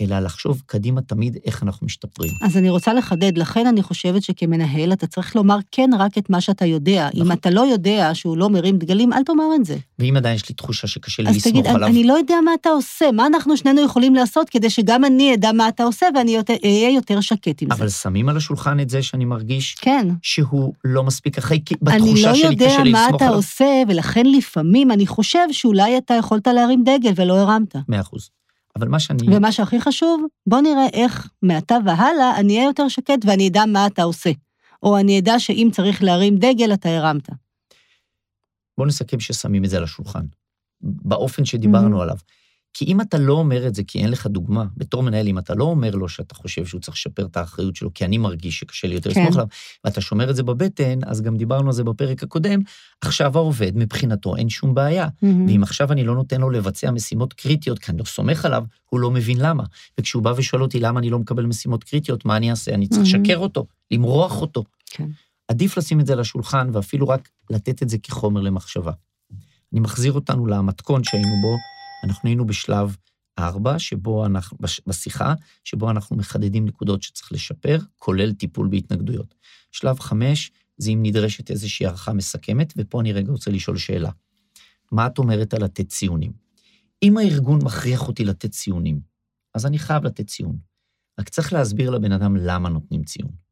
[0.01, 2.31] אלא לחשוב קדימה תמיד איך אנחנו משתפרים.
[2.43, 6.41] אז אני רוצה לחדד, לכן אני חושבת שכמנהל אתה צריך לומר כן רק את מה
[6.41, 7.09] שאתה יודע.
[7.15, 7.33] אם נכון.
[7.33, 9.77] אתה לא יודע שהוא לא מרים דגלים, אל תאמר את זה.
[9.99, 12.35] ואם עדיין יש לי תחושה שקשה לי אז לסמוך תגיד, עליו, אני, אני לא יודע
[12.45, 16.07] מה אתה עושה, מה אנחנו שנינו יכולים לעשות כדי שגם אני אדע מה אתה עושה
[16.15, 17.95] ואני יותר- אהיה יותר שקט עם אבל זה.
[17.95, 20.09] שמים על השולחן את זה שאני מרגיש כן.
[20.23, 23.25] שהוא לא מספיק אחראי, כי אני בתחושה לא שלי יודע קשה לי מה לסמוך אתה
[23.25, 23.37] עליו.
[23.39, 27.77] עושה, ולכן לפעמים אני חושב שאולי אתה יכולת להרים דגל ולא הרמת.
[27.89, 28.31] מאה אחוז.
[28.77, 29.37] אבל מה שאני...
[29.37, 33.87] ומה שהכי חשוב, בוא נראה איך מעתה והלאה אני אהיה יותר שקט ואני אדע מה
[33.87, 34.31] אתה עושה.
[34.83, 37.29] או אני אדע שאם צריך להרים דגל, אתה הרמת.
[38.79, 40.25] בוא נסכם ששמים את זה על השולחן,
[40.81, 42.01] באופן שדיברנו מהמם.
[42.01, 42.17] עליו.
[42.75, 45.55] כי אם אתה לא אומר את זה כי אין לך דוגמה, בתור מנהל, אם אתה
[45.55, 48.89] לא אומר לו שאתה חושב שהוא צריך לשפר את האחריות שלו, כי אני מרגיש שקשה
[48.89, 49.21] לי יותר כן.
[49.21, 49.47] לסמוך עליו,
[49.85, 52.61] ואתה שומר את זה בבטן, אז גם דיברנו על זה בפרק הקודם,
[53.01, 55.09] עכשיו העובד, מבחינתו אין שום בעיה.
[55.49, 59.01] ואם עכשיו אני לא נותן לו לבצע משימות קריטיות, כי אני לא סומך עליו, הוא
[59.01, 59.65] לא מבין למה.
[60.01, 62.75] וכשהוא בא ושואל אותי למה אני לא מקבל משימות קריטיות, מה אני אעשה?
[62.75, 63.03] אני צריך.
[63.05, 64.65] לשקר אותו, למרוח אותו.
[64.91, 65.09] כן.
[65.49, 68.93] עדיף לשים את זה על השולחן, ואפילו רק לתת את זה כחומר למחשבה.
[69.73, 71.57] אני מחזיר אותנו למתכון שהיינו בו,
[72.05, 72.97] אנחנו היינו בשלב
[73.39, 79.35] ארבע, שבו אנחנו, בש- בשיחה, שבו אנחנו מחדדים נקודות שצריך לשפר, כולל טיפול בהתנגדויות.
[79.73, 84.11] שלב חמש, זה אם נדרשת איזושהי הערכה מסכמת, ופה אני רגע רוצה לשאול שאלה.
[84.93, 86.33] מה את אומרת על לתת ציונים?
[87.03, 89.01] אם הארגון מכריח אותי לתת ציונים,
[89.55, 90.57] אז אני חייב לתת ציון.
[91.21, 93.44] רק צריך להסביר לבן אדם למה נותנים ציון.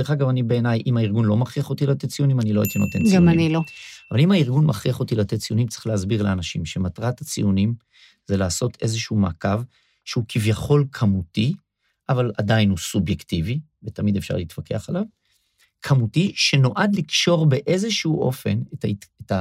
[0.00, 2.98] דרך אגב, אני בעיניי, אם הארגון לא מכריח אותי לתת ציונים, אני לא הייתי נותן
[2.98, 3.16] ציונים.
[3.16, 3.60] גם אני לא.
[4.10, 7.74] אבל אם הארגון מכריח אותי לתת ציונים, צריך להסביר לאנשים שמטרת הציונים
[8.26, 9.62] זה לעשות איזשהו מעקב
[10.04, 11.54] שהוא כביכול כמותי,
[12.08, 15.02] אבל עדיין הוא סובייקטיבי, ותמיד אפשר להתווכח עליו,
[15.82, 19.06] כמותי, שנועד לקשור באיזשהו אופן את, ההת...
[19.22, 19.32] את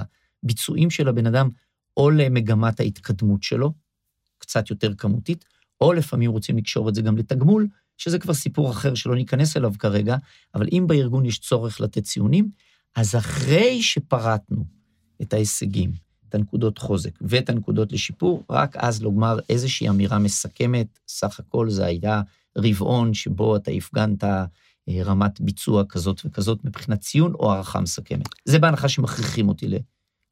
[0.43, 1.50] הביצועים של הבן אדם
[1.98, 3.74] או למגמת ההתקדמות שלו,
[4.38, 5.45] קצת יותר כמותית,
[5.82, 7.67] או לפעמים רוצים לקשור את זה גם לתגמול,
[8.00, 10.18] שזה כבר סיפור אחר שלא ניכנס אליו כרגע,
[10.56, 12.50] אבל אם בארגון יש צורך לתת ציונים,
[12.96, 14.66] אז אחרי שפרטנו
[15.22, 15.92] את ההישגים,
[16.30, 21.86] את הנקודות חוזק ואת הנקודות לשיפור, רק אז לומר איזושהי אמירה מסכמת, סך הכל זה
[21.86, 22.22] היה
[22.58, 24.46] רבעון שבו אתה הפגנת אה,
[25.04, 28.30] רמת ביצוע כזאת וכזאת מבחינת ציון או הערכה מסכמת.
[28.46, 29.76] זה בהנחה שמכריחים אותי ל...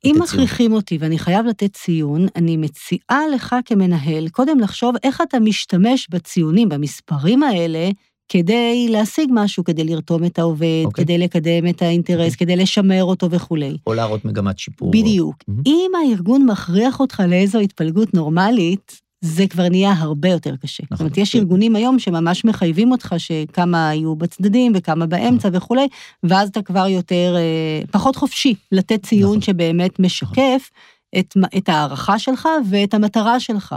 [0.07, 5.39] אם מכריחים אותי ואני חייב לתת ציון, אני מציעה לך כמנהל קודם לחשוב איך אתה
[5.39, 7.89] משתמש בציונים, במספרים האלה,
[8.29, 11.03] כדי להשיג משהו, כדי לרתום את העובד, אוקיי.
[11.03, 12.37] כדי לקדם את האינטרס, אוקיי.
[12.37, 13.77] כדי לשמר אותו וכולי.
[13.87, 14.91] או להראות מגמת שיפור.
[14.91, 15.35] בדיוק.
[15.47, 15.61] מהמם.
[15.65, 20.83] אם הארגון מכריח אותך לאיזו התפלגות נורמלית, זה כבר נהיה הרבה יותר קשה.
[20.91, 21.39] זאת אומרת, יש כן.
[21.39, 25.87] ארגונים היום שממש מחייבים אותך שכמה יהיו בצדדים וכמה באמצע וכולי,
[26.23, 29.41] ואז אתה כבר יותר, אה, פחות חופשי לתת ציון נכון.
[29.41, 30.69] שבאמת משקף
[31.19, 33.75] את, מ- את ההערכה שלך ואת המטרה שלך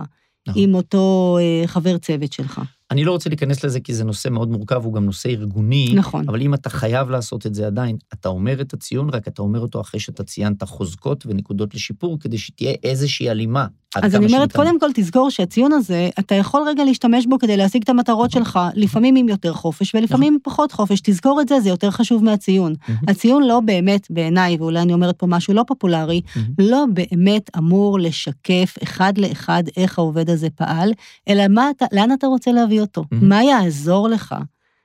[0.49, 0.63] נכון.
[0.63, 2.61] עם אותו אה, חבר צוות שלך.
[2.91, 5.93] אני לא רוצה להיכנס לזה כי זה נושא מאוד מורכב, הוא גם נושא ארגוני.
[5.95, 6.29] נכון.
[6.29, 9.61] אבל אם אתה חייב לעשות את זה עדיין, אתה אומר את הציון, רק אתה אומר
[9.61, 13.67] אותו אחרי שאתה ציינת חוזקות ונקודות לשיפור, כדי שתהיה איזושהי הלימה.
[13.97, 14.53] אז אני אומרת.
[14.53, 18.45] קודם כל תזכור שהציון הזה, אתה יכול רגע להשתמש בו כדי להשיג את המטרות נכון.
[18.45, 21.01] שלך, לפעמים עם יותר חופש ולפעמים פחות חופש.
[21.01, 22.75] תזכור את זה, זה יותר חשוב מהציון.
[23.09, 26.21] הציון לא באמת, בעיניי, ואולי אני אומרת פה משהו לא פופולרי.
[26.59, 30.93] לא באמת אמור לשקף אחד לאחד איך העובד הזה פעל,
[31.29, 33.05] אלא אתה, לאן אתה רוצה להביא אותו.
[33.13, 34.35] מה יעזור לך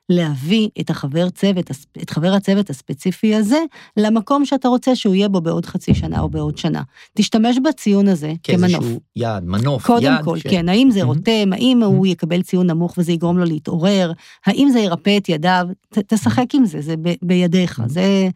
[0.09, 3.59] להביא את החבר צוות, את חבר הצוות הספציפי הזה
[3.97, 6.81] למקום שאתה רוצה שהוא יהיה בו בעוד חצי שנה או בעוד שנה.
[7.13, 8.71] תשתמש בציון הזה כמנוף.
[8.71, 10.23] כאיזשהו יעד, מנוף, קודם יעד.
[10.23, 11.09] כל, ש- כן, האם זה מהמם.
[11.17, 14.11] רותם, האם הוא יקבל ציון נמוך וזה יגרום לו להתעורר,
[14.45, 17.79] האם זה ירפא את ידיו, ת, תשחק עם זה, זה ב, בידיך.
[17.79, 17.89] מהמם.
[17.89, 18.29] זה,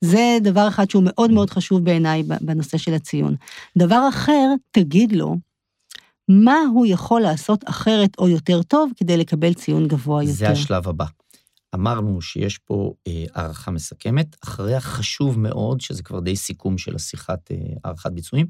[0.00, 3.34] זה דבר אחד שהוא מאוד מאוד חשוב בעיניי בנושא של הציון.
[3.78, 5.36] דבר אחר, תגיד לו,
[6.28, 10.34] מה הוא יכול לעשות אחרת או יותר טוב כדי לקבל ציון גבוה יותר.
[10.34, 11.04] זה השלב הבא.
[11.74, 17.50] אמרנו שיש פה אה, הערכה מסכמת, אחריה חשוב מאוד, שזה כבר די סיכום של השיחת
[17.50, 18.46] אה, הערכת ביצועים,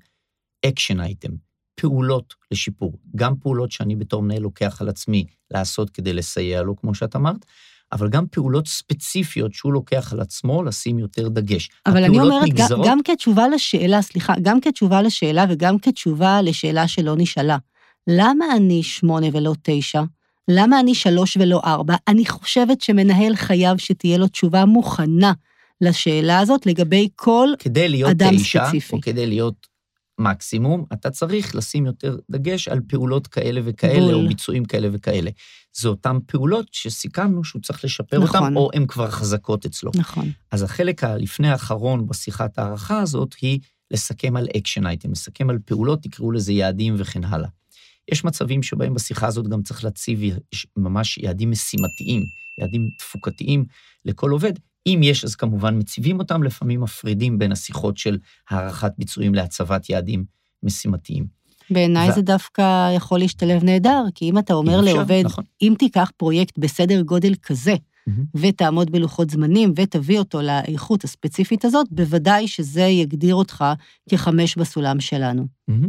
[0.66, 1.32] action item,
[1.80, 2.98] פעולות לשיפור.
[3.16, 7.46] גם פעולות שאני בתור מנהל לוקח על עצמי לעשות כדי לסייע לו, כמו שאת אמרת,
[7.92, 11.68] אבל גם פעולות ספציפיות שהוא לוקח על עצמו לשים יותר דגש.
[11.86, 16.88] אבל אני אומרת, גם, נגזרות- גם כתשובה לשאלה, סליחה, גם כתשובה לשאלה וגם כתשובה לשאלה
[16.88, 17.56] שלא נשאלה.
[18.06, 20.02] למה אני שמונה ולא תשע?
[20.48, 21.94] למה אני שלוש ולא ארבע?
[22.08, 25.32] אני חושבת שמנהל חייב שתהיה לו תשובה מוכנה
[25.80, 27.48] לשאלה הזאת לגבי כל...
[27.58, 28.96] כדי להיות אדם תשע, ספציפי.
[28.96, 29.66] או כדי להיות
[30.18, 34.14] מקסימום, אתה צריך לשים יותר דגש על פעולות כאלה וכאלה, בול.
[34.14, 35.30] או ביצועים כאלה וכאלה.
[35.76, 38.42] זה אותן פעולות שסיכמנו שהוא צריך לשפר נכון.
[38.42, 39.90] אותן, או הן כבר חזקות אצלו.
[39.94, 40.30] נכון.
[40.50, 46.02] אז החלק הלפני האחרון בשיחת ההערכה הזאת היא לסכם על action item, לסכם על פעולות,
[46.02, 47.48] תקראו לזה יעדים וכן הלאה.
[48.12, 50.20] יש מצבים שבהם בשיחה הזאת גם צריך להציב
[50.76, 52.22] ממש יעדים משימתיים,
[52.60, 53.64] יעדים תפוקתיים
[54.04, 54.52] לכל עובד.
[54.86, 58.18] אם יש, אז כמובן מציבים אותם, לפעמים מפרידים בין השיחות של
[58.50, 60.24] הערכת ביצועים להצבת יעדים
[60.62, 61.26] משימתיים.
[61.70, 65.44] בעיניי ו- זה דווקא יכול להשתלב נהדר, כי אם אתה אומר אם לעובד, נכון.
[65.62, 67.74] אם תיקח פרויקט בסדר גודל כזה,
[68.06, 68.24] מהמם.
[68.36, 73.64] ותעמוד בלוחות זמנים ותביא אותו לאיכות הספציפית הזאת, בוודאי שזה יגדיר אותך
[74.08, 75.46] כחמש בסולם שלנו.
[75.68, 75.88] מהמם.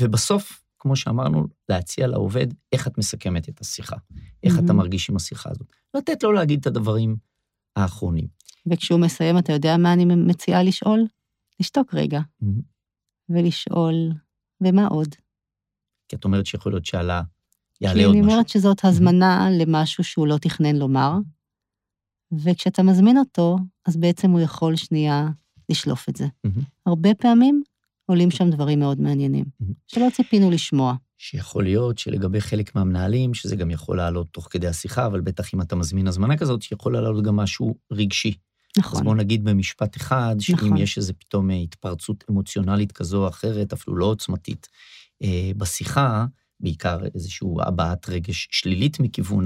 [0.00, 3.96] ובסוף, כמו שאמרנו, להציע לעובד איך את מסכמת את השיחה,
[4.42, 4.76] איך אתה מהמם.
[4.76, 5.66] מרגיש עם השיחה הזאת.
[5.94, 7.29] לתת לו להגיד את הדברים
[7.82, 8.26] האחרונים.
[8.66, 11.06] וכשהוא מסיים, אתה יודע מה אני מציעה לשאול?
[11.60, 12.60] לשתוק רגע, מהמם.
[13.28, 13.94] ולשאול,
[14.60, 15.08] ומה עוד?
[16.08, 17.22] כי את אומרת שיכול להיות שעלה,
[17.80, 18.32] יעלה כי עוד אני משהו.
[18.32, 21.12] אומרת שזאת הזמנה למשהו שהוא לא תכנן לומר,
[22.32, 25.28] וכשאתה מזמין אותו, אז בעצם הוא יכול שנייה
[25.68, 26.26] לשלוף את זה.
[26.44, 26.62] מהמם.
[26.86, 27.62] הרבה פעמים
[28.06, 29.72] עולים שם דברים מאוד מעניינים, מהמם.
[29.86, 30.94] שלא ציפינו לשמוע.
[31.22, 35.60] שיכול להיות שלגבי חלק מהמנהלים, שזה גם יכול לעלות תוך כדי השיחה, אבל בטח אם
[35.60, 38.28] אתה מזמין הזמנה כזאת, שיכול לעלות גם משהו רגשי.
[38.28, 39.04] אז נכון.
[39.04, 40.76] בואו נגיד במשפט אחד, שאם נכון.
[40.76, 44.68] יש איזו פתאום אה, התפרצות אמוציונלית כזו או אחרת, אפילו לא עוצמתית,
[45.22, 46.26] אה, בשיחה,
[46.60, 49.44] בעיקר איזושהי הבעת רגש שלילית מכיוון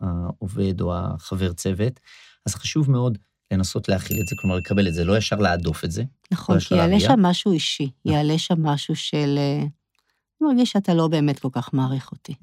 [0.00, 2.00] העובד או החבר צוות,
[2.46, 3.18] אז חשוב מאוד
[3.50, 6.04] לנסות להכיל את זה, כלומר לקבל את זה, לא ישר להדוף את זה.
[6.32, 7.00] נכון, לא כי יעלה.
[7.00, 9.38] שם משהו אישי, יעלה שם משהו של...
[10.42, 12.34] אה, אני מרגיש שאתה לא באמת כל כך מעריך אותי.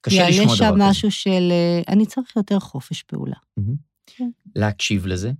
[0.00, 0.84] קשה יעלה לשמוע דבר שם כזה.
[0.90, 3.36] משהו של אה, אני צריך יותר חופש פעולה.
[4.56, 5.32] להקשיב לזה,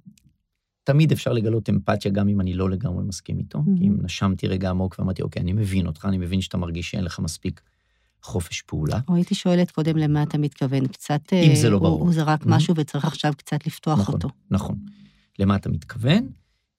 [0.84, 3.58] תמיד אפשר לגלות אמפתיה גם אם אני לא לגמרי מסכים איתו.
[3.78, 7.04] כי אם נשמתי רגע עמוק ואמרתי, אוקיי, אני מבין אותך, אני מבין שאתה מרגיש שאין
[7.04, 7.60] לך מספיק
[8.22, 9.00] חופש פעולה.
[9.08, 11.20] או הייתי שואלת קודם למה אתה מתכוון, קצת...
[11.32, 12.00] אם אה, זה לא הוא- ברור.
[12.00, 12.48] הוא זרק Mhm.
[12.48, 14.28] משהו וצריך עכשיו קצת לפתוח נכון, אותו.
[14.50, 14.76] נכון.
[15.38, 16.28] למה אתה מתכוון?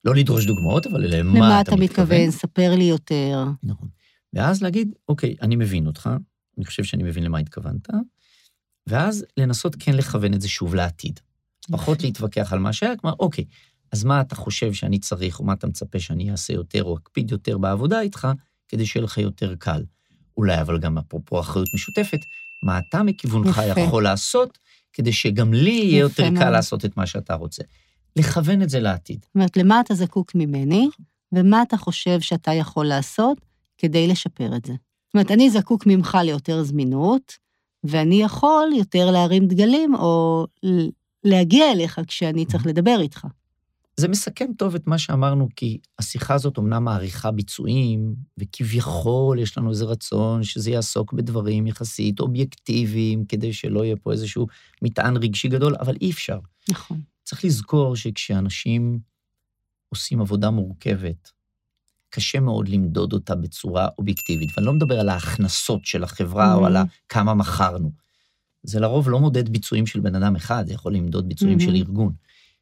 [0.06, 2.32] לא לדרוש דוגמאות, אבל למה, למה אתה מתכוון?
[2.32, 3.46] ספר לי יותר.
[3.64, 3.90] נכון.
[4.34, 6.10] ואז להגיד, אוקיי, אני מבין אותך,
[6.58, 7.88] אני חושב שאני מבין למה התכוונת,
[8.88, 11.20] ואז לנסות כן לכוון את זה שוב לעתיד.
[11.72, 13.46] פחות להתווכח על מה שהיה, כלומר, אוקיי,
[13.92, 17.32] אז מה אתה חושב שאני צריך, או מה אתה מצפה שאני אעשה יותר, או אקפיד
[17.32, 18.28] יותר בעבודה איתך,
[18.68, 19.84] כדי שיהיה לך יותר קל.
[20.38, 22.20] אולי, אבל גם אפרופו אחריות משותפת,
[22.64, 23.62] מה אתה מכיוונך.
[23.78, 24.58] יכול לעשות,
[24.94, 26.50] כדי שגם לי יהיה יותר קל.
[26.50, 27.64] לעשות את מה שאתה רוצה.
[28.16, 29.20] לכוון את זה לעתיד.
[29.22, 30.90] זאת אומרת, למה אתה זקוק ממני,
[31.32, 33.42] ומה אתה חושב שאתה יכול לעשות
[33.82, 34.74] כדי לשפר את זה.
[34.74, 37.38] זאת אומרת, אני זקוק ממך ליותר זמינות,
[37.84, 40.46] ואני יכול יותר להרים דגלים, או
[41.24, 43.28] להגיע אליך כשאני צריך לדבר איתך.
[43.98, 49.70] זה מסכם טוב את מה שאמרנו, כי השיחה הזאת אומנם מעריכה ביצועים, וכביכול יש לנו
[49.70, 54.48] איזה רצון שזה יעסוק בדברים יחסית אובייקטיביים, כדי שלא יהיה פה איזשהו
[54.82, 56.40] מטען רגשי גדול, אבל אי אפשר.
[56.70, 57.02] נכון.
[57.24, 59.00] צריך לזכור שכשאנשים
[59.90, 61.32] עושים עבודה מורכבת,
[62.12, 64.50] קשה מאוד למדוד אותה בצורה אובייקטיבית.
[64.58, 67.92] ואני לא מדבר על ההכנסות של החברה או על ה- כמה מכרנו.
[68.64, 71.62] זה לרוב לא מודד ביצועים של בן אדם אחד, זה יכול למדוד ביצועים Mhm.
[71.64, 72.14] של ארגון.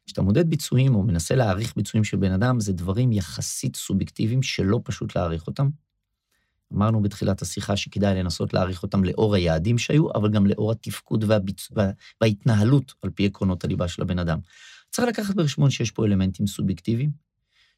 [0.06, 4.80] כשאתה מודד ביצועים או מנסה להעריך ביצועים של בן אדם, זה דברים יחסית סובייקטיביים שלא
[4.84, 5.68] פשוט להעריך אותם.
[6.74, 11.68] אמרנו בתחילת השיחה שכדאי לנסות להעריך אותם לאור היעדים שהיו, אבל גם לאור התפקוד והביצ...
[11.72, 11.90] וה...
[12.20, 14.38] וההתנהלות על פי עקרונות הליבה של הבן אדם.
[14.90, 17.10] צריך לקחת בחשבון שיש פה אלמנטים סובייקטיביים,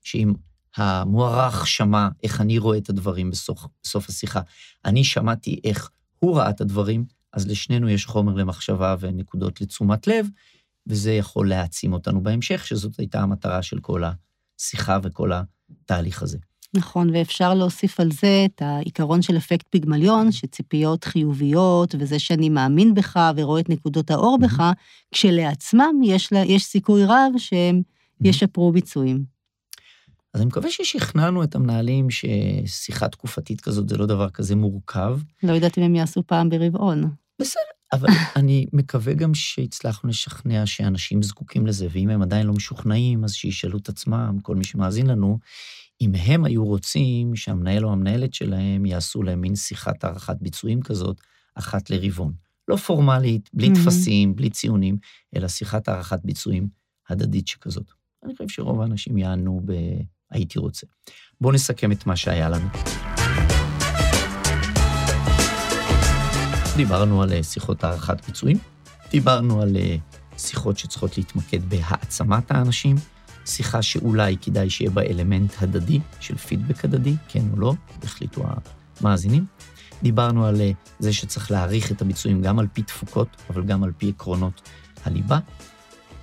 [0.02, 0.32] שאם
[0.76, 4.40] המוערך שמע איך אני רואה את הדברים בסוף, בסוף השיחה,
[4.84, 10.26] אני שמעתי איך הוא ראה את הדברים, אז לשנינו יש חומר למחשבה ונקודות לתשומת לב,
[10.86, 14.02] וזה יכול להעצים אותנו בהמשך, שזאת הייתה המטרה של כל
[14.58, 16.38] השיחה וכל התהליך הזה.
[16.74, 22.94] נכון, ואפשר להוסיף על זה את העיקרון של אפקט פיגמליון, שציפיות חיוביות, וזה שאני מאמין
[22.94, 24.62] בך ורואה את נקודות האור בך,
[25.10, 27.82] כשלעצמם יש, לה, יש סיכוי רב שהם
[28.20, 29.24] ישפרו ביצועים.
[30.34, 35.52] אז אני מקווה ששכנענו את המנהלים ששיחה תקופתית כזאת זה לא דבר כזה מורכב, לא
[35.52, 37.10] יודעת אם הם יעשו פעם ברבעון.
[37.92, 43.32] אבל אני מקווה גם שהצלחנו לשכנע שאנשים זקוקים לזה, ואם הם עדיין לא משוכנעים, אז
[43.32, 45.38] שישאלו את עצמם, כל מי שמאזין לנו,
[46.00, 51.20] אם הם היו רוצים שהמנהל או המנהלת שלהם יעשו להם מין שיחת הערכת ביצועים כזאת,
[51.54, 52.32] אחת לרבעון.
[52.68, 53.70] לא פורמלית, בלי.
[53.74, 54.96] טפסים, בלי ציונים,
[55.36, 56.68] אלא שיחת הערכת ביצועים
[57.08, 57.90] הדדית שכזאת.
[58.24, 59.72] אני חושב שרוב האנשים יענו ב...
[60.32, 60.86] הייתי רוצה.
[61.40, 62.68] בואו נסכם את מה שהיה לנו.
[66.76, 68.58] דיברנו על אה, שיחות הערכת ביצועים,
[69.10, 69.96] דיברנו על אה,
[70.38, 72.96] שיחות שצריכות להתמקד בהעצמת האנשים,
[73.46, 78.44] שיחה שאולי כדאי שיהיה בה אלמנט הדדי, של פידבק הדדי, כן או לא, החליטו
[79.00, 79.46] המאזינים.
[80.02, 83.92] דיברנו על אה, זה שצריך להעריך את הביצועים גם על פי תפוקות, אבל גם על
[83.98, 84.68] פי עקרונות
[85.04, 85.38] הליבה.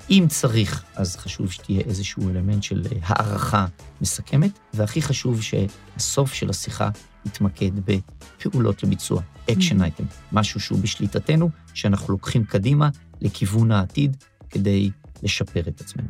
[0.09, 3.65] אם צריך, אז חשוב שתהיה איזשהו אלמנט של אה, הערכה
[4.01, 6.89] מסכמת, והכי חשוב שהסוף של השיחה
[7.25, 12.89] יתמקד בפעולות לביצוע, action item, משהו שהוא בשליטתנו, שאנחנו לוקחים קדימה
[13.21, 14.17] לכיוון העתיד
[14.49, 14.91] כדי
[15.23, 16.07] לשפר את עצמנו.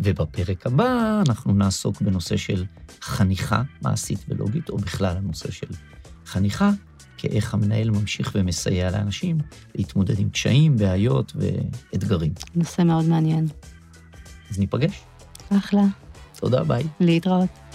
[0.00, 2.64] ובפרק הבא אנחנו נעסוק בנושא של
[3.00, 5.66] חניכה מעשית ולוגית, או בכלל הנושא של
[6.26, 6.70] חניכה,
[7.20, 9.38] כאיך המנהל ממשיך ומסייע לאנשים
[9.74, 12.32] להתמודד עם קשיים, בעיות ואתגרים.
[12.54, 13.46] נושא מאוד מעניין.
[14.50, 15.00] אז ניפגש.
[15.58, 15.82] אחלה,
[16.36, 16.84] תודה, ביי.
[17.00, 17.69] להתראות.